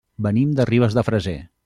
[0.27, 1.37] Venim de Ribes de Freser.